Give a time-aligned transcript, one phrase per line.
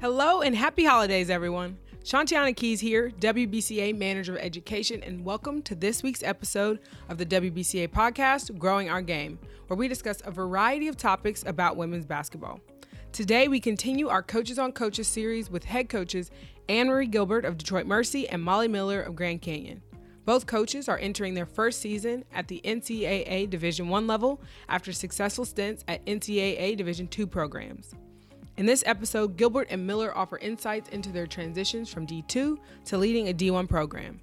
[0.00, 1.76] Hello and happy holidays, everyone.
[2.04, 6.78] Shantiana Keys here, WBCA Manager of Education, and welcome to this week's episode
[7.10, 11.76] of the WBCA podcast, Growing Our Game, where we discuss a variety of topics about
[11.76, 12.60] women's basketball.
[13.12, 16.30] Today, we continue our Coaches on Coaches series with head coaches
[16.70, 19.82] Anne Marie Gilbert of Detroit Mercy and Molly Miller of Grand Canyon.
[20.24, 25.44] Both coaches are entering their first season at the NCAA Division I level after successful
[25.44, 27.94] stints at NCAA Division II programs.
[28.56, 33.28] In this episode, Gilbert and Miller offer insights into their transitions from D2 to leading
[33.28, 34.20] a D1 program.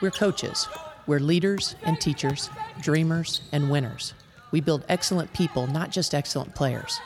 [0.00, 0.68] We're coaches.
[1.06, 4.14] We're leaders and teachers, dreamers and winners.
[4.52, 7.00] We build excellent people, not just excellent players.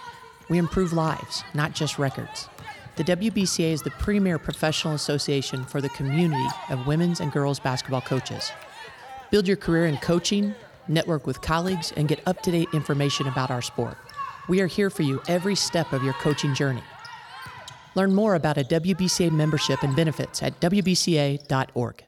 [0.51, 2.49] We improve lives, not just records.
[2.97, 8.01] The WBCA is the premier professional association for the community of women's and girls basketball
[8.01, 8.51] coaches.
[9.31, 10.55] Build your career in coaching,
[10.89, 13.97] network with colleagues, and get up to date information about our sport.
[14.49, 16.83] We are here for you every step of your coaching journey.
[17.97, 22.05] Learn more about a WBCA membership and benefits at WBCA.org.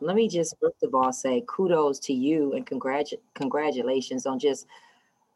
[0.00, 4.66] Let me just first of all say kudos to you and congratu- congratulations on just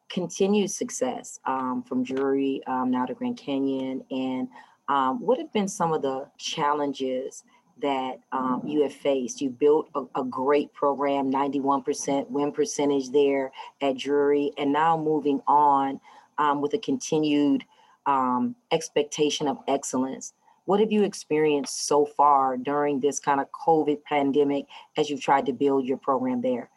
[0.08, 4.04] continued success um, from Drury um, now to Grand Canyon.
[4.10, 4.48] And
[4.88, 7.44] um, what have been some of the challenges
[7.82, 9.40] that um, you have faced.
[9.40, 15.42] You built a, a, great program, 91% win percentage there at Drury, and now moving
[15.46, 16.00] on
[16.38, 17.64] um, with a continued
[18.06, 20.32] um, expectation of excellence.
[20.64, 24.66] What have you experienced so far during this kind of COVID pandemic
[24.96, 26.70] as you've tried to build your program there?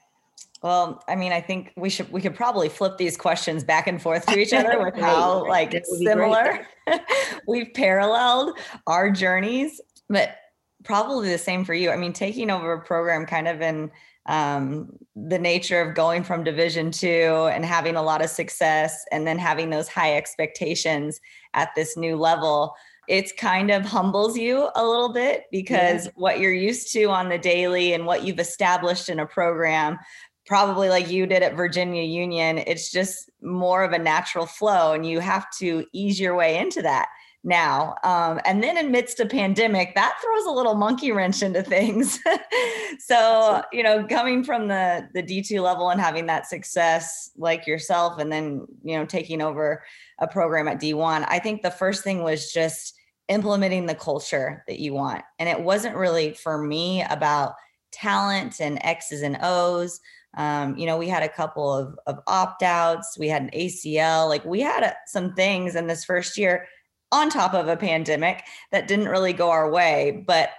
[0.62, 4.02] Well, I mean, I think we should we could probably flip these questions back and
[4.02, 6.68] forth to each other with how like similar
[7.48, 9.80] we've paralleled our journeys.
[10.10, 10.36] But
[10.84, 11.92] probably the same for you.
[11.92, 13.92] I mean, taking over a program kind of in
[14.26, 19.26] um, the nature of going from division two and having a lot of success and
[19.26, 21.20] then having those high expectations
[21.54, 22.76] at this new level
[23.08, 26.12] it's kind of humbles you a little bit because yeah.
[26.16, 29.98] what you're used to on the daily and what you've established in a program
[30.46, 35.08] probably like you did at Virginia Union it's just more of a natural flow and
[35.08, 37.08] you have to ease your way into that
[37.44, 37.96] now.
[38.04, 42.20] Um, and then amidst a pandemic, that throws a little monkey wrench into things.
[43.00, 48.20] so, you know, coming from the the D2 level and having that success like yourself
[48.20, 49.84] and then, you know, taking over
[50.20, 52.96] a program at D1, I think the first thing was just
[53.30, 55.24] implementing the culture that you want.
[55.38, 57.54] And it wasn't really for me about
[57.92, 60.02] talent and X's and O's.
[60.36, 64.28] Um, you know, we had a couple of, of opt outs, we had an ACL,
[64.28, 66.68] like we had a, some things in this first year
[67.12, 70.24] on top of a pandemic that didn't really go our way.
[70.28, 70.52] But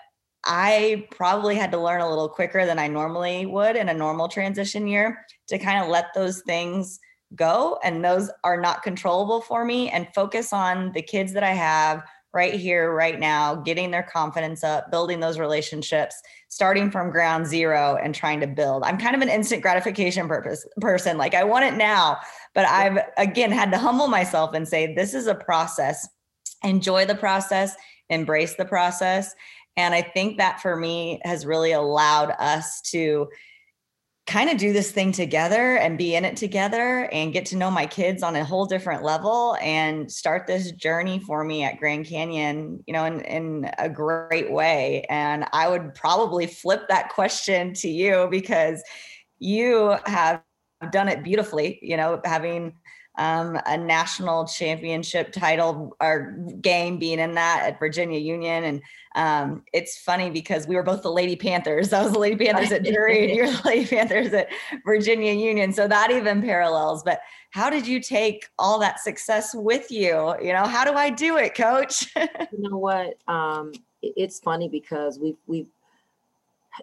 [0.45, 4.29] I probably had to learn a little quicker than I normally would in a normal
[4.29, 6.99] transition year to kind of let those things
[7.35, 7.79] go.
[7.85, 12.03] And those are not controllable for me and focus on the kids that I have
[12.33, 16.15] right here, right now, getting their confidence up, building those relationships,
[16.49, 18.85] starting from ground zero and trying to build.
[18.85, 21.19] I'm kind of an instant gratification purpose person.
[21.19, 22.19] Like I want it now,
[22.55, 26.09] but I've again had to humble myself and say, this is a process
[26.63, 27.75] enjoy the process,
[28.09, 29.35] embrace the process.
[29.77, 33.29] And I think that for me has really allowed us to
[34.27, 37.71] kind of do this thing together and be in it together and get to know
[37.71, 42.07] my kids on a whole different level and start this journey for me at Grand
[42.07, 45.05] Canyon, you know, in, in a great way.
[45.11, 48.85] And I would probably flip that question to you because
[49.41, 50.43] you have
[50.93, 52.75] done it beautifully, you know, having
[53.19, 58.65] um, a national championship title or game being in that at Virginia Union.
[58.65, 58.83] And
[59.15, 61.93] um, it's funny because we were both the Lady Panthers.
[61.93, 64.49] I was the Lady Panthers at Drury and you're the Lady Panthers at
[64.85, 65.73] Virginia Union.
[65.73, 67.03] So that even parallels.
[67.03, 67.21] But
[67.51, 70.35] how did you take all that success with you?
[70.41, 72.15] You know, how do I do it, coach?
[72.17, 73.19] you know what?
[73.27, 73.73] Um,
[74.03, 75.69] it's funny because we've, we've,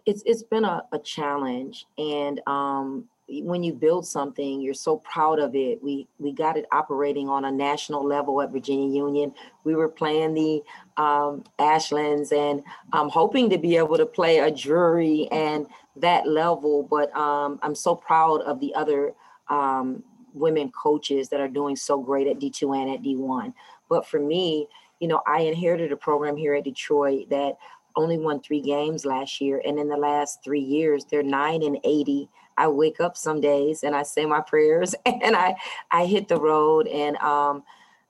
[0.05, 5.39] it's, it's been a, a challenge and um, when you build something, you're so proud
[5.39, 5.83] of it.
[5.83, 9.33] We we got it operating on a national level at Virginia Union.
[9.65, 10.63] We were playing the
[11.01, 12.63] um, Ashlands and
[12.93, 15.67] I'm hoping to be able to play a Drury and
[15.97, 16.83] that level.
[16.83, 19.13] But um, I'm so proud of the other
[19.49, 20.03] um,
[20.33, 23.53] women coaches that are doing so great at D2 and at D1.
[23.89, 24.67] But for me,
[24.99, 27.57] you know, I inherited a program here at Detroit that
[27.95, 31.79] only won three games last year, and in the last three years, they're nine and
[31.83, 35.55] eighty I wake up some days and I say my prayers and I
[35.91, 37.63] I hit the road and um,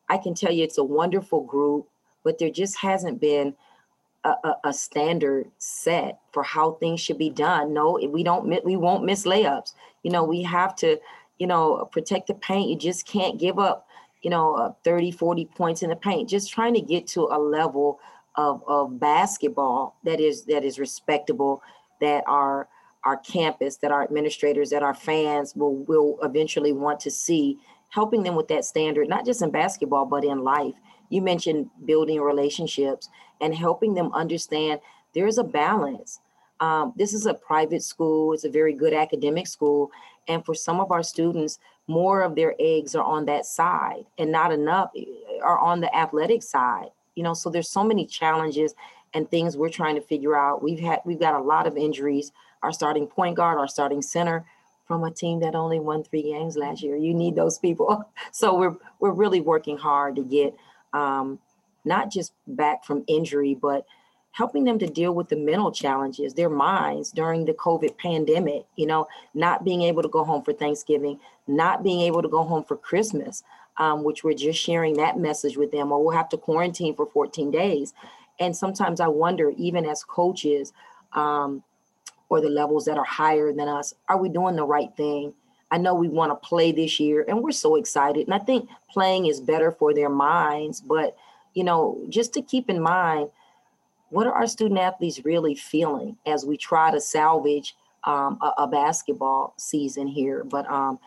[0.09, 1.87] I can tell you it's a wonderful group,
[2.23, 3.55] but there just hasn't been
[4.23, 7.73] a, a, a, standard set for how things should be done.
[7.73, 9.73] No, we don't we won't miss layups.
[10.03, 10.97] You know, we have to,
[11.37, 12.69] you know, protect the paint.
[12.69, 13.87] You just can't give up
[14.21, 17.39] you know, uh, 30, 40 points in the paint, just trying to get to a
[17.39, 17.99] level
[18.35, 21.61] of, of basketball that is that is respectable,
[22.01, 22.67] that our
[23.05, 27.57] our campus, that our administrators, that our fans will will eventually want to see,
[27.89, 30.75] helping them with that standard, not just in basketball, but in life.
[31.09, 33.09] You mentioned building relationships
[33.39, 34.81] and helping them understand
[35.13, 36.19] there's a balance.
[36.59, 39.91] Um, this is a private school, it's a very good academic school.
[40.27, 44.31] And for some of our students, more of their eggs are on that side and
[44.31, 45.05] not enough eh,
[45.41, 46.89] are on the athletic side.
[47.15, 48.75] You know, so there's so many challenges
[49.13, 50.61] and things we're trying to figure out.
[50.61, 52.31] We've had we've got a lot of injuries.
[52.63, 54.45] Our starting point guard, our starting center
[54.85, 56.95] from a team that only won three games last year.
[56.95, 58.09] You need those people.
[58.31, 60.55] So we're we're really working hard to get
[60.93, 61.39] um,
[61.85, 63.85] not just back from injury, but
[64.31, 68.85] helping them to deal with the mental challenges, their minds during the COVID pandemic, you
[68.85, 72.63] know, not being able to go home for Thanksgiving, not being able to go home
[72.63, 73.41] for Christmas,
[73.77, 77.07] um, which we're just sharing that message with them, or we'll have to quarantine for
[77.07, 77.95] 14 days.
[78.39, 80.71] And sometimes I wonder, even as coaches,
[81.13, 81.63] um,
[82.29, 85.33] or the levels that are higher than us, are we doing the right thing?
[85.71, 88.25] I know we want to play this year and we're so excited.
[88.25, 91.15] And I think playing is better for their minds, but
[91.53, 93.29] you know, just to keep in mind,
[94.09, 97.75] what are our student athletes really feeling as we try to salvage
[98.05, 100.43] um, a, a, basketball season here?
[100.43, 100.99] But um,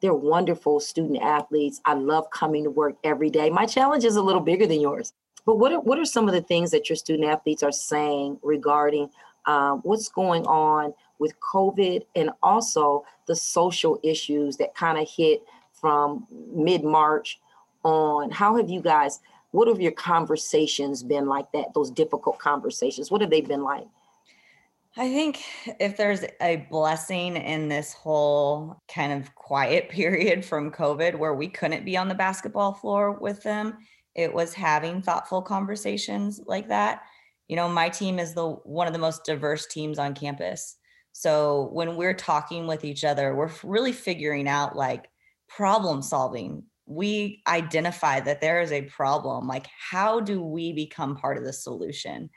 [0.00, 1.80] they're wonderful student athletes.
[1.84, 3.50] I love coming to work every day.
[3.50, 5.12] My challenge is a little bigger than yours.
[5.44, 8.38] But what are, what are some of the things that your student athletes are saying
[8.42, 9.10] regarding
[9.48, 15.42] um, what's going on with COVID and also the social issues that kind of hit
[15.72, 17.40] from mid March
[17.82, 18.30] on?
[18.30, 23.20] How have you guys what have your conversations been like that those difficult conversations what
[23.20, 23.86] have they been like
[24.96, 25.42] i think
[25.80, 31.48] if there's a blessing in this whole kind of quiet period from covid where we
[31.48, 33.78] couldn't be on the basketball floor with them
[34.14, 37.02] it was having thoughtful conversations like that
[37.48, 40.76] you know my team is the one of the most diverse teams on campus.
[41.12, 45.08] So when we're talking with each other we're really figuring out like
[45.48, 46.64] problem solving.
[46.86, 51.52] We identify that there is a problem like how do we become part of the
[51.52, 52.30] solution?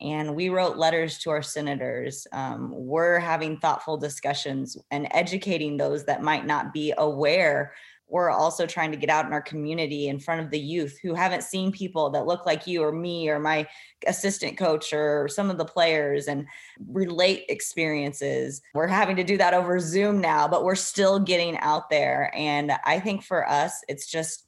[0.00, 6.04] And we wrote letters to our senators um, we're having thoughtful discussions and educating those
[6.04, 7.72] that might not be aware
[8.08, 11.14] we're also trying to get out in our community in front of the youth who
[11.14, 13.66] haven't seen people that look like you or me or my
[14.06, 16.46] assistant coach or some of the players and
[16.88, 18.62] relate experiences.
[18.74, 22.30] We're having to do that over Zoom now, but we're still getting out there.
[22.34, 24.46] And I think for us, it's just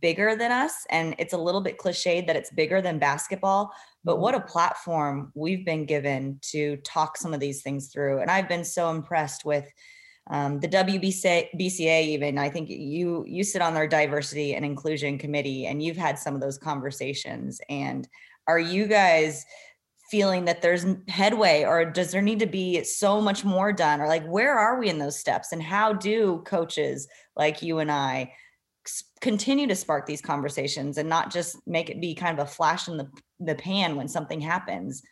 [0.00, 0.86] bigger than us.
[0.90, 3.72] And it's a little bit cliched that it's bigger than basketball,
[4.04, 4.22] but mm-hmm.
[4.22, 8.20] what a platform we've been given to talk some of these things through.
[8.20, 9.66] And I've been so impressed with
[10.28, 15.66] um, the WBCA even I think you you sit on their diversity and inclusion committee
[15.66, 17.60] and you've had some of those conversations.
[17.68, 18.06] And
[18.46, 19.44] are you guys
[20.10, 24.00] feeling that there's headway or does there need to be so much more done?
[24.00, 25.52] Or like where are we in those steps?
[25.52, 28.32] And how do coaches like you and I
[29.20, 32.88] continue to spark these conversations and not just make it be kind of a flash
[32.88, 33.08] in the,
[33.38, 35.02] the pan when something happens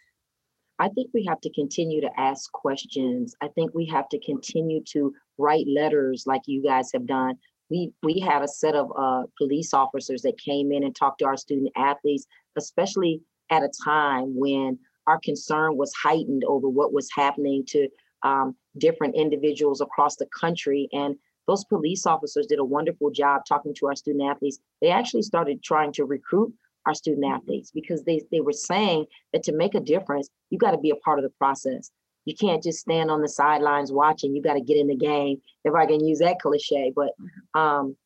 [0.78, 3.34] I think we have to continue to ask questions.
[3.42, 7.34] I think we have to continue to write letters like you guys have done.
[7.70, 11.26] We we had a set of uh, police officers that came in and talked to
[11.26, 13.20] our student athletes, especially
[13.50, 17.88] at a time when our concern was heightened over what was happening to
[18.22, 20.88] um, different individuals across the country.
[20.92, 21.16] And
[21.46, 24.58] those police officers did a wonderful job talking to our student athletes.
[24.80, 26.52] They actually started trying to recruit
[26.88, 30.70] our student athletes because they, they were saying that to make a difference, you got
[30.70, 31.90] to be a part of the process.
[32.24, 34.34] You can't just stand on the sidelines watching.
[34.34, 35.40] You got to get in the game.
[35.64, 37.60] If I can use that cliche, but mm-hmm.
[37.60, 37.96] um,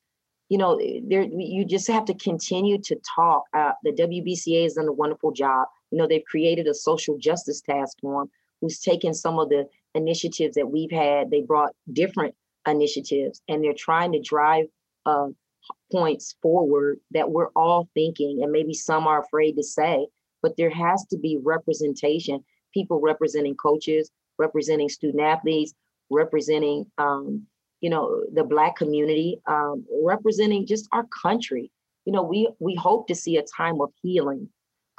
[0.49, 3.45] you know, there you just have to continue to talk.
[3.55, 5.67] Uh, the WBCA has done a wonderful job.
[5.91, 8.29] You know, they've created a social justice task force
[8.61, 11.31] who's taken some of the initiatives that we've had.
[11.31, 12.35] They brought different
[12.67, 14.67] initiatives, and they're trying to drive
[15.07, 15.29] uh,
[15.91, 20.07] points forward that we're all thinking, and maybe some are afraid to say,
[20.43, 25.75] but there has to be representation people representing coaches, representing student athletes,
[26.11, 27.47] representing, um,
[27.81, 31.71] you know, the Black community, um, representing just our country.
[32.05, 34.49] You know, we we hope to see a time of healing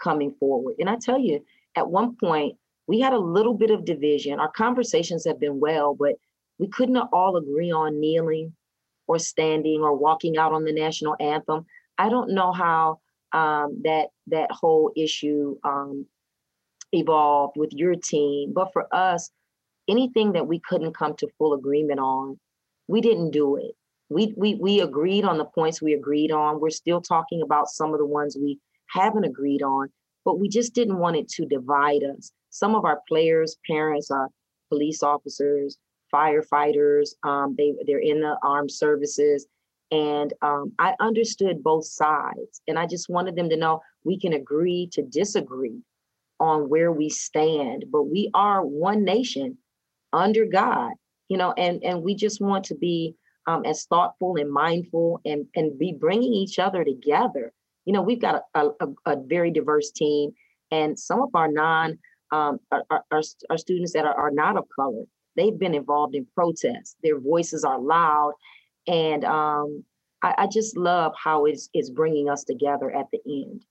[0.02, 0.76] coming forward.
[0.80, 1.44] And I tell you,
[1.76, 4.40] at one point, we had a little bit of division.
[4.40, 6.16] Our conversations have been well, but
[6.60, 8.54] we couldn't all agree on kneeling
[9.14, 11.66] or standing or walking out on the national anthem.
[11.98, 13.00] I don't know how
[13.34, 16.06] um, that that whole issue um,
[16.92, 19.32] evolved with your team, but for us,
[19.88, 22.40] anything that we couldn't come to full agreement on,
[22.88, 23.74] we didn't do it.
[24.10, 26.60] we we we agreed on the points we agreed on.
[26.60, 29.90] We're still talking about some of the ones we haven't agreed on,
[30.26, 32.32] but we just didn't want it to divide us.
[32.50, 34.30] Some of our players, parents, are
[34.70, 35.78] police officers,
[36.14, 37.12] firefighters.
[37.24, 39.48] Um, they they're in the armed services,
[39.92, 44.34] and um, I understood both sides, and I just wanted them to know we can
[44.34, 45.82] agree to disagree
[46.40, 49.58] on where we stand, but we are one nation
[50.12, 50.92] under God,
[51.30, 53.16] you know, and and we just want to be
[53.48, 57.52] um, as thoughtful and mindful and, and be bringing each other together.
[57.86, 60.32] You know, we've got a, a, a very diverse team,
[60.72, 62.00] and some of our non
[62.32, 65.04] um, our, our, our, students that are, are not of color,
[65.36, 66.96] they've been involved in protests.
[67.04, 68.34] Their voices are loud,
[68.88, 69.84] and um,
[70.22, 73.66] I, I just love how it's, it's bringing us together at the end.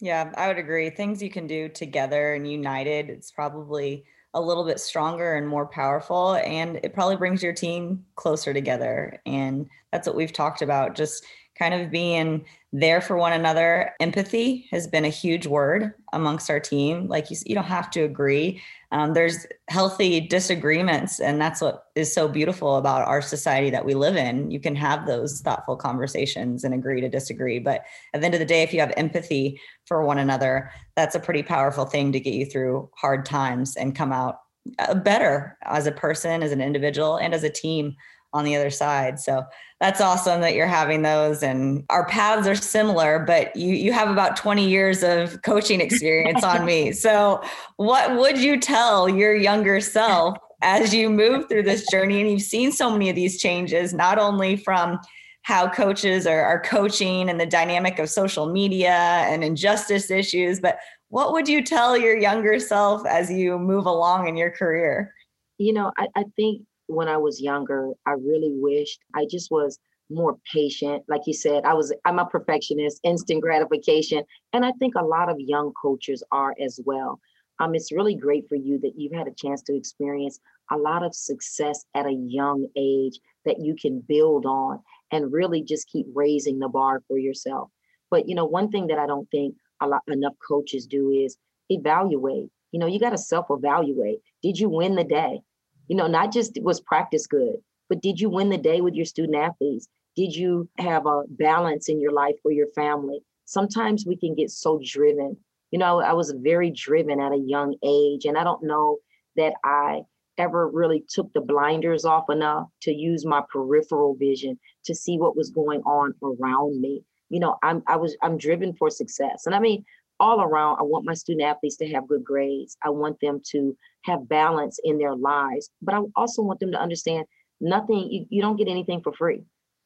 [0.00, 0.90] Yeah, I would agree.
[0.90, 4.04] Things you can do together and united, it's probably
[4.34, 9.20] a little bit stronger and more powerful and it probably brings your team closer together
[9.26, 11.24] and that's what we've talked about just
[11.58, 13.92] kind of being there for one another.
[14.00, 17.06] Empathy has been a huge word amongst our team.
[17.06, 18.60] Like you, you don't have to agree.
[18.90, 23.94] Um, there's healthy disagreements and that's what is so beautiful about our society that we
[23.94, 24.50] live in.
[24.50, 27.82] You can have those thoughtful conversations and agree to disagree but
[28.12, 31.20] at the end of the day if you have empathy for one another that's a
[31.20, 34.40] pretty powerful thing to get you through hard times and come out
[34.78, 37.96] uh, better as a person as an individual and as a team
[38.34, 39.18] on the other side.
[39.20, 39.44] So
[39.84, 44.08] that's awesome that you're having those and our paths are similar, but you you have
[44.08, 46.92] about 20 years of coaching experience on me.
[47.04, 47.42] So
[47.76, 52.40] what would you tell your younger self as you move through this journey and you've
[52.40, 54.98] seen so many of these changes, not only from
[55.42, 60.78] how coaches are, are coaching and the dynamic of social media and injustice issues, but
[61.08, 65.12] what would you tell your younger self as you move along in your career?
[65.58, 69.78] You know, I, I think when I was younger, I really wished I just was
[70.10, 71.02] more patient.
[71.08, 74.22] Like you said, I was I'm a perfectionist, instant gratification.
[74.52, 77.20] And I think a lot of young coaches are as well.
[77.60, 80.40] Um, it's really great for you that you've had a chance to experience
[80.72, 84.80] a lot of success at a young age that you can build on
[85.12, 87.70] and really just keep raising the bar for yourself.
[88.10, 91.36] But you know, one thing that I don't think a lot enough coaches do is
[91.70, 92.50] evaluate.
[92.72, 94.18] You know, you got to self-evaluate.
[94.42, 95.40] Did you win the day?
[95.88, 97.56] You know, not just was practice good,
[97.88, 99.88] but did you win the day with your student athletes?
[100.16, 103.20] Did you have a balance in your life for your family?
[103.44, 105.36] Sometimes we can get so driven.
[105.70, 108.98] You know, I was very driven at a young age, and I don't know
[109.36, 110.02] that I
[110.38, 115.36] ever really took the blinders off enough to use my peripheral vision to see what
[115.36, 117.02] was going on around me.
[117.28, 119.46] You know, I'm I was I'm driven for success.
[119.46, 119.84] And I mean,
[120.20, 122.76] all around, I want my student athletes to have good grades.
[122.84, 126.80] I want them to have balance in their lives, but I also want them to
[126.80, 127.26] understand
[127.60, 129.42] nothing, you, you don't get anything for free.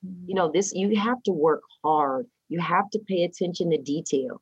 [0.06, 0.28] Mm-hmm.
[0.28, 2.26] You know, this, you have to work hard.
[2.48, 4.40] You have to pay attention to detail.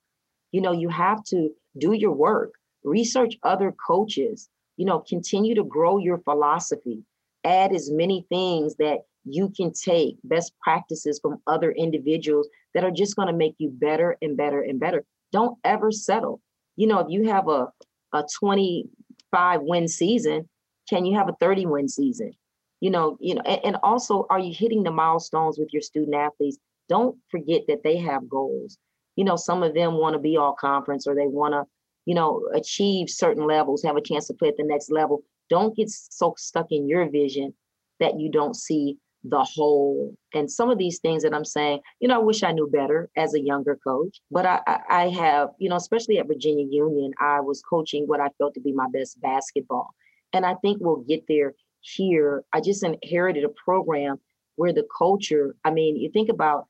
[0.52, 2.52] You know, you have to do your work,
[2.84, 7.02] research other coaches, you know, continue to grow your philosophy,
[7.44, 12.92] add as many things that you can take best practices from other individuals that are
[12.92, 16.40] just going to make you better and better and better don't ever settle.
[16.76, 17.68] You know, if you have a,
[18.12, 20.48] a 25 win season,
[20.88, 22.32] can you have a 30 win season?
[22.80, 26.14] You know, you know, and, and also are you hitting the milestones with your student
[26.14, 26.58] athletes?
[26.88, 28.78] Don't forget that they have goals.
[29.16, 31.64] You know, some of them want to be all conference or they want to,
[32.04, 35.22] you know, achieve certain levels, have a chance to play at the next level.
[35.48, 37.54] Don't get so stuck in your vision
[37.98, 42.08] that you don't see the whole and some of these things that i'm saying you
[42.08, 45.68] know i wish i knew better as a younger coach but I, I have you
[45.68, 49.20] know especially at virginia union i was coaching what i felt to be my best
[49.20, 49.90] basketball
[50.32, 54.18] and i think we'll get there here i just inherited a program
[54.56, 56.66] where the culture i mean you think about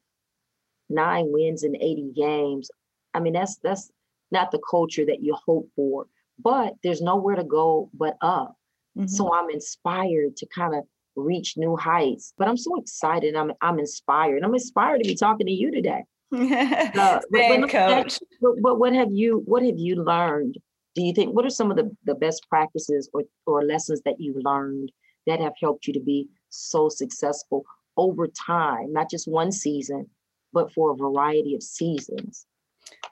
[0.89, 2.71] nine wins in 80 games
[3.13, 3.91] i mean that's that's
[4.31, 6.07] not the culture that you hope for
[6.39, 8.57] but there's nowhere to go but up
[8.97, 9.07] mm-hmm.
[9.07, 10.85] so i'm inspired to kind of
[11.17, 12.33] reach new heights.
[12.39, 13.35] But I'm so excited.
[13.35, 14.43] I'm I'm inspired.
[14.43, 16.05] I'm inspired to be talking to you today.
[16.33, 18.19] uh, but, coach.
[18.41, 20.59] But, but what have you what have you learned?
[20.95, 24.17] Do you think what are some of the, the best practices or, or lessons that
[24.19, 24.91] you've learned
[25.27, 27.65] that have helped you to be so successful
[27.97, 30.09] over time, not just one season,
[30.53, 32.47] but for a variety of seasons?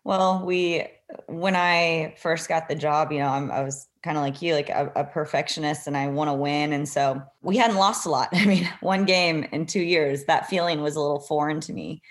[0.05, 0.87] Well, we
[1.27, 4.55] when I first got the job, you know, I'm, i was kind of like you,
[4.55, 6.73] like a, a perfectionist, and I want to win.
[6.73, 8.29] And so we hadn't lost a lot.
[8.33, 12.03] I mean, one game in two years, that feeling was a little foreign to me.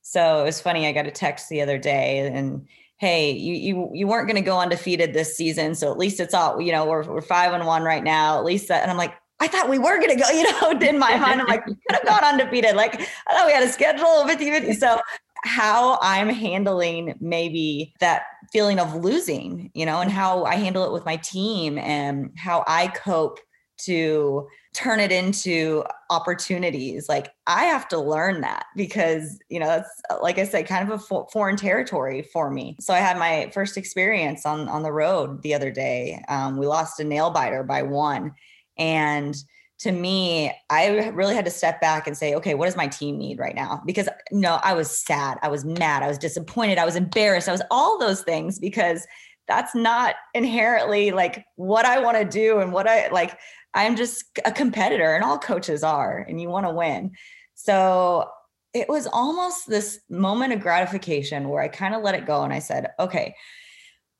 [0.00, 0.86] So it was funny.
[0.86, 4.46] I got a text the other day, and hey, you you you weren't going to
[4.46, 6.86] go undefeated this season, so at least it's all you know.
[6.86, 8.38] We're we're five and one right now.
[8.38, 10.70] At least that, and I'm like, I thought we were going to go, you know,
[10.88, 12.76] in my mind, I'm like, we could have gone undefeated.
[12.76, 14.74] Like, I thought we had a schedule of 50 50.
[14.74, 15.00] So,
[15.44, 18.22] how I'm handling maybe that
[18.52, 22.62] feeling of losing, you know, and how I handle it with my team and how
[22.68, 23.40] I cope
[23.78, 30.02] to turn it into opportunities like i have to learn that because you know that's
[30.22, 33.76] like i said kind of a foreign territory for me so i had my first
[33.76, 37.82] experience on on the road the other day um, we lost a nail biter by
[37.82, 38.32] one
[38.76, 39.36] and
[39.80, 43.18] to me, I really had to step back and say, okay, what does my team
[43.18, 43.82] need right now?
[43.84, 47.52] Because no, I was sad, I was mad, I was disappointed, I was embarrassed, I
[47.52, 49.04] was all those things because
[49.48, 53.36] that's not inherently like what I want to do and what I like.
[53.74, 57.12] I'm just a competitor, and all coaches are, and you want to win.
[57.54, 58.28] So
[58.74, 62.52] it was almost this moment of gratification where I kind of let it go and
[62.52, 63.34] I said, okay,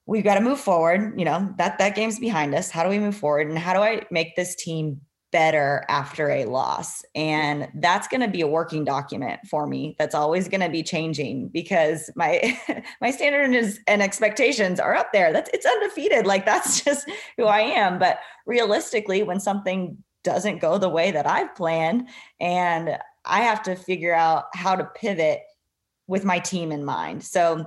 [0.06, 1.18] we've got to move forward.
[1.18, 2.70] You know, that that game's behind us.
[2.70, 3.48] How do we move forward?
[3.48, 5.00] And how do I make this team
[5.32, 10.14] better after a loss and that's going to be a working document for me that's
[10.14, 12.56] always going to be changing because my
[13.00, 17.60] my standards and expectations are up there that's it's undefeated like that's just who i
[17.60, 22.06] am but realistically when something doesn't go the way that i've planned
[22.38, 25.40] and i have to figure out how to pivot
[26.06, 27.64] with my team in mind so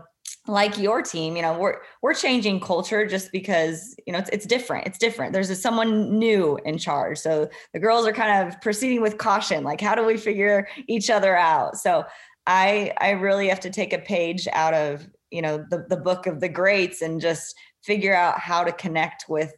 [0.48, 4.46] like your team, you know, we're we're changing culture just because you know it's it's
[4.46, 4.88] different.
[4.88, 5.34] It's different.
[5.34, 9.64] There's a, someone new in charge, so the girls are kind of proceeding with caution.
[9.64, 11.78] Like, how do we figure each other out?
[11.78, 12.06] So,
[12.48, 16.28] I I really have to take a page out of you know the the book
[16.28, 19.54] of the greats and just figure out how to connect with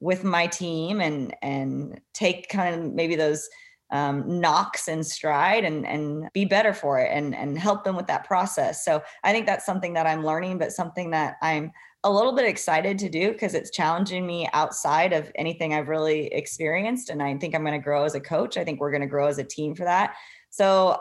[0.00, 3.48] with my team and and take kind of maybe those
[3.92, 8.06] um, knocks in stride and and be better for it and and help them with
[8.06, 8.84] that process.
[8.84, 12.46] So I think that's something that I'm learning, but something that I'm a little bit
[12.46, 17.10] excited to do because it's challenging me outside of anything I've really experienced.
[17.10, 18.56] And I think I'm going to grow as a coach.
[18.56, 20.14] I think we're going to grow as a team for that.
[20.48, 20.98] So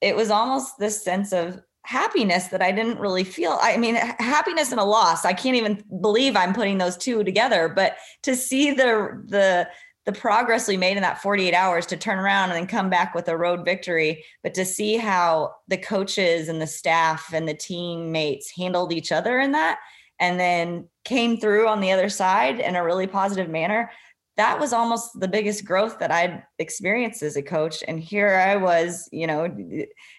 [0.00, 3.58] it was almost this sense of happiness that I didn't really feel.
[3.60, 5.24] I mean, happiness and a loss.
[5.24, 9.68] I can't even believe I'm putting those two together, but to see the the
[10.06, 13.14] the progress we made in that 48 hours to turn around and then come back
[13.14, 17.54] with a road victory, but to see how the coaches and the staff and the
[17.54, 19.78] teammates handled each other in that
[20.18, 23.90] and then came through on the other side in a really positive manner.
[24.36, 27.82] That was almost the biggest growth that I'd experienced as a coach.
[27.86, 29.54] And here I was, you know,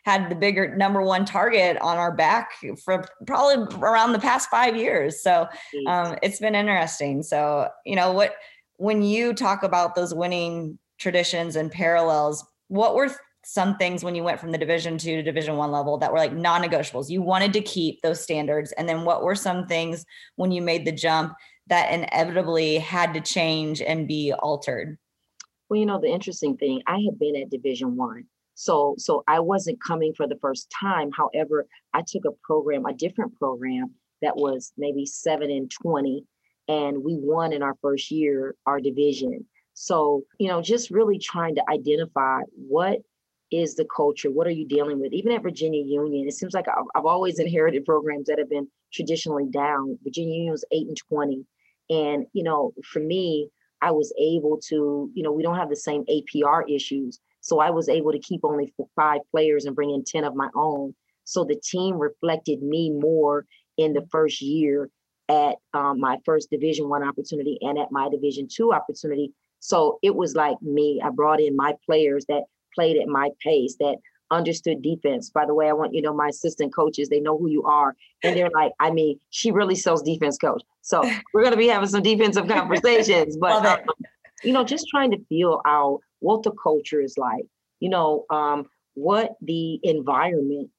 [0.05, 2.51] had the bigger number one target on our back
[2.83, 5.23] for probably around the past five years.
[5.23, 5.47] So
[5.87, 7.23] um, it's been interesting.
[7.23, 8.35] So, you know, what
[8.81, 13.15] when you talk about those winning traditions and parallels, what were
[13.45, 16.17] some things when you went from the division two to division one level that were
[16.17, 17.07] like non-negotiables?
[17.07, 20.03] You wanted to keep those standards and then what were some things
[20.35, 21.35] when you made the jump
[21.67, 24.97] that inevitably had to change and be altered?
[25.69, 29.39] Well you know the interesting thing i had been at division one so so i
[29.39, 31.11] wasn't coming for the first time.
[31.15, 33.91] However i took a program a different program
[34.23, 36.25] that was maybe 7 and 20
[36.67, 39.45] and we won in our first year our division.
[39.73, 42.99] So, you know, just really trying to identify what
[43.51, 44.31] is the culture?
[44.31, 45.13] What are you dealing with?
[45.13, 48.67] Even at Virginia Union, it seems like I've, I've always inherited programs that have been
[48.93, 49.97] traditionally down.
[50.03, 51.45] Virginia Union was 8 and 20.
[51.89, 53.49] And, you know, for me,
[53.81, 57.19] I was able to, you know, we don't have the same APR issues.
[57.41, 60.49] So I was able to keep only five players and bring in 10 of my
[60.55, 60.93] own.
[61.23, 63.45] So the team reflected me more
[63.77, 64.89] in the first year
[65.31, 69.31] at um, my first division one opportunity and at my division two opportunity.
[69.59, 71.01] So it was like me.
[71.03, 72.43] I brought in my players that
[72.75, 73.97] played at my pace that
[74.29, 75.29] understood defense.
[75.29, 77.95] By the way i want you know my assistant coaches they know who you are.
[78.23, 80.63] And they're like i mean she really sells defense coach.
[80.81, 81.01] So
[81.33, 83.79] we're going to be having some defensive conversations but um,
[84.43, 87.45] you know just trying to feel out what the culture is like.
[87.79, 90.69] You know um, what the environment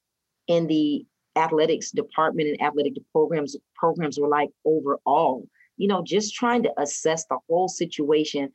[0.48, 1.06] and the
[1.36, 7.24] athletics department and athletic programs programs were like overall you know just trying to assess
[7.26, 8.50] the whole situation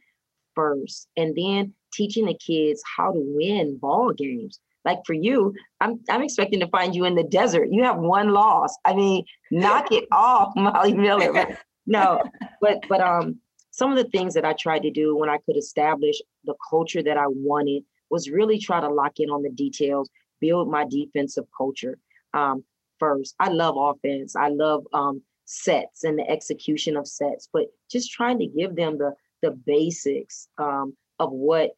[0.56, 4.60] first and then teaching the kids how to win ball games.
[4.86, 7.68] Like for you i'm i'm expecting to find you in the desert.
[7.70, 8.76] You have one loss.
[8.86, 12.24] I mean knock it off molly miller no
[12.62, 13.38] but but um
[13.72, 17.04] some of the things that i tried to do when i could establish the culture
[17.04, 20.10] that i wanted was really try to lock in on the details
[20.40, 21.98] build my defensive culture
[22.34, 22.64] um,
[23.00, 23.36] first.
[23.40, 24.36] I love offense.
[24.36, 28.98] I love um, sets and the execution of sets, but just trying to give them
[28.98, 31.72] the the basics um, of what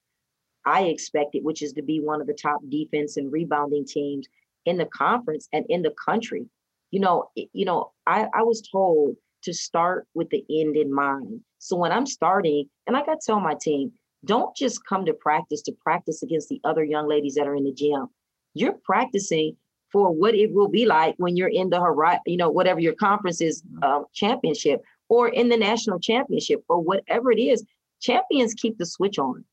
[0.65, 4.27] I expected, which is to be one of the top defense and rebounding teams
[4.65, 6.45] in the conference and in the country.
[6.91, 11.41] You know, you know, I, I was told to start with the end in mind.
[11.59, 13.91] So when I'm starting, and like I tell my team,
[14.25, 17.63] don't just come to practice to practice against the other young ladies that are in
[17.63, 18.07] the gym.
[18.53, 19.55] You're practicing
[19.91, 22.95] for what it will be like when you're in the horizon, you know, whatever your
[22.95, 27.65] conference is uh, championship or in the national championship or whatever it is.
[28.01, 29.43] Champions keep the switch on.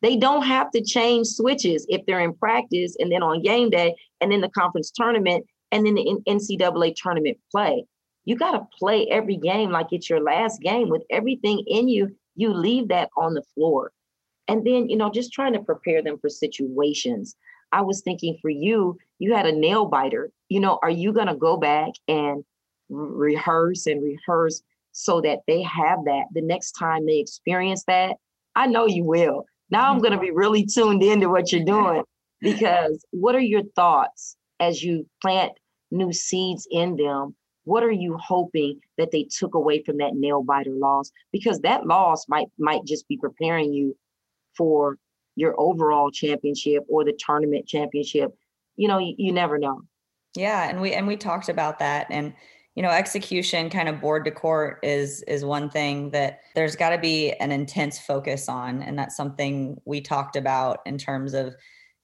[0.00, 3.94] They don't have to change switches if they're in practice and then on game day
[4.20, 7.86] and then the conference tournament and then the NCAA tournament play.
[8.24, 12.14] You got to play every game like it's your last game with everything in you.
[12.36, 13.92] You leave that on the floor.
[14.48, 17.36] And then, you know, just trying to prepare them for situations.
[17.72, 20.30] I was thinking for you, you had a nail biter.
[20.50, 22.44] You know, are you going to go back and
[22.90, 28.16] rehearse and rehearse so that they have that the next time they experience that?
[28.54, 29.46] I know you will.
[29.70, 30.36] Now I'm going to be mm-hmm.
[30.36, 32.02] really tuned into what you're doing
[32.42, 35.52] because what are your thoughts as you plant
[35.90, 37.34] new seeds in them?
[37.64, 41.10] What are you hoping that they took away from that nail biter loss?
[41.32, 43.96] Because that loss might might just be preparing you
[44.54, 44.98] for
[45.34, 48.34] your overall championship or the tournament championship.
[48.76, 49.82] You know, you, you never know.
[50.36, 52.34] Yeah, and we and we talked about that and
[52.74, 56.90] you know execution kind of board to court is is one thing that there's got
[56.90, 61.54] to be an intense focus on and that's something we talked about in terms of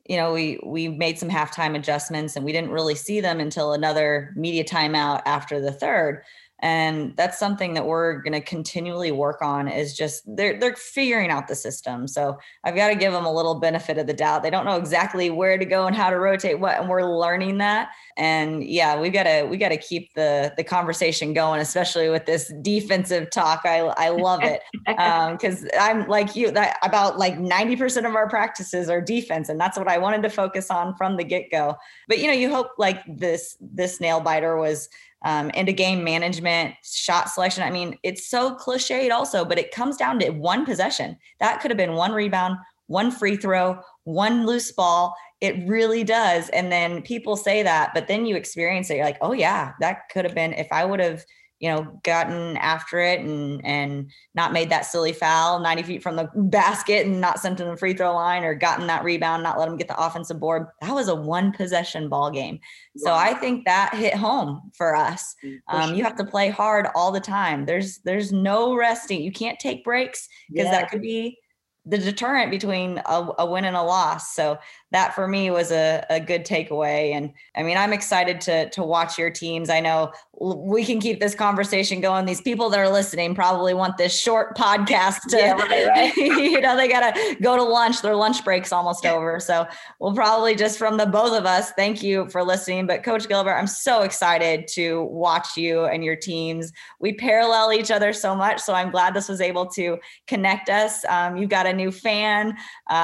[0.08, 3.72] you know we we made some halftime adjustments and we didn't really see them until
[3.72, 6.22] another media timeout after the third
[6.62, 11.30] and that's something that we're going to continually work on is just they're they're figuring
[11.30, 12.06] out the system.
[12.06, 14.42] So i've got to give them a little benefit of the doubt.
[14.42, 17.58] They don't know exactly where to go and how to rotate what and we're learning
[17.58, 17.90] that.
[18.16, 22.26] And yeah we've got to we got to keep the the conversation going especially with
[22.26, 23.62] this defensive talk.
[23.64, 28.28] I i love it because um, i'm like you that about like 90% of our
[28.28, 31.76] practices are defense and that's what i wanted to focus on from the get-go.
[32.08, 34.88] But you know you hope like this this nail biter was
[35.22, 37.62] um, into game management, shot selection.
[37.62, 41.16] I mean, it's so cliched also, but it comes down to one possession.
[41.40, 42.56] That could have been one rebound,
[42.86, 45.14] one free throw, one loose ball.
[45.40, 46.48] It really does.
[46.50, 48.96] And then people say that, but then you experience it.
[48.96, 51.24] You're like, oh, yeah, that could have been if I would have
[51.60, 56.16] you know, gotten after it and and not made that silly foul 90 feet from
[56.16, 59.58] the basket and not sent to the free throw line or gotten that rebound, not
[59.58, 60.66] let them get the offensive board.
[60.80, 62.58] That was a one possession ball game.
[62.96, 65.36] So I think that hit home for us.
[65.44, 67.66] Mm, um, you have to play hard all the time.
[67.66, 69.22] There's there's no resting.
[69.22, 70.72] You can't take breaks because yeah.
[70.72, 71.38] that could be
[71.86, 74.34] the deterrent between a, a, win and a loss.
[74.34, 74.58] So
[74.92, 77.12] that for me was a, a good takeaway.
[77.12, 79.70] And I mean, I'm excited to to watch your teams.
[79.70, 82.24] I know we can keep this conversation going.
[82.24, 86.16] These people that are listening probably want this short podcast to, yeah, right, right.
[86.16, 88.00] you know, they gotta go to lunch.
[88.00, 89.38] Their lunch break's almost over.
[89.38, 89.66] So
[89.98, 92.86] we'll probably just from the both of us, thank you for listening.
[92.86, 96.72] But Coach Gilbert, I'm so excited to watch you and your teams.
[97.00, 98.60] We parallel each other so much.
[98.60, 101.04] So I'm glad this was able to connect us.
[101.04, 102.52] Um, you've got a new fan.
[102.88, 102.94] Uh,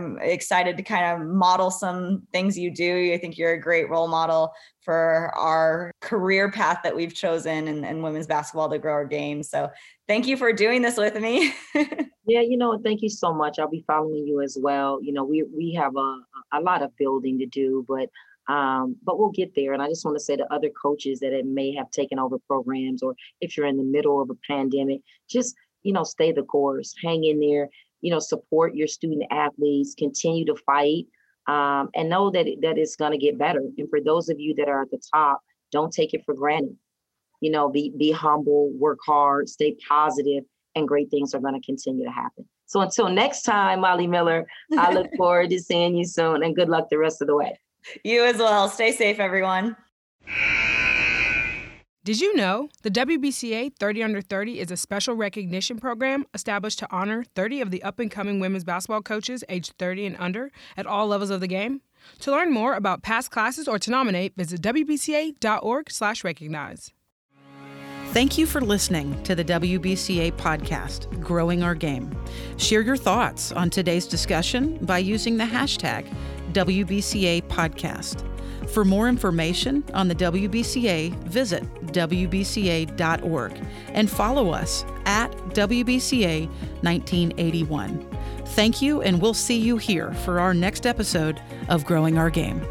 [0.00, 3.12] I'm excited to kind of model some things you do.
[3.12, 7.84] I think you're a great role model for our career path that we've chosen and,
[7.84, 9.42] in women's basketball to grow our game.
[9.42, 9.70] So
[10.08, 11.54] thank you for doing this with me.
[11.74, 13.58] yeah, you know, thank you so much.
[13.58, 14.98] I'll be following you as well.
[15.02, 16.16] You know, we we have a
[16.52, 18.08] a lot of building to do, but
[18.52, 19.74] um, but we'll get there.
[19.74, 22.38] And I just want to say to other coaches that it may have taken over
[22.38, 26.42] programs, or if you're in the middle of a pandemic, just you know, stay the
[26.42, 27.68] course, hang in there.
[28.00, 31.06] You know, support your student athletes, continue to fight
[31.46, 33.62] um, and know that it, that it's going to get better.
[33.78, 35.40] And for those of you that are at the top,
[35.72, 36.76] don't take it for granted.
[37.40, 41.64] You know, be be humble, work hard, stay positive, and great things are going to
[41.64, 42.46] continue to happen.
[42.66, 44.46] So until next time, Molly Miller,
[44.78, 47.58] I look forward to seeing you soon, and good luck the rest of the way.
[48.04, 48.68] You as well.
[48.68, 49.76] Stay safe, everyone.
[52.02, 56.88] Did you know the WBCA 30 Under 30 is a special recognition program established to
[56.90, 60.86] honor 30 of the up and coming women's basketball coaches aged 30 and under at
[60.86, 61.82] all levels of the game?
[62.20, 66.90] To learn more about past classes or to nominate, visit wbca.org/recognize.
[68.12, 72.16] Thank you for listening to the WBCA podcast, Growing Our Game.
[72.56, 76.10] Share your thoughts on today's discussion by using the hashtag
[76.54, 78.26] WBCA podcast.
[78.72, 83.52] For more information on the WBCA, visit WBCA.org
[83.88, 86.46] and follow us at WBCA
[86.82, 88.06] 1981.
[88.46, 92.64] Thank you, and we'll see you here for our next episode of Growing Our Game.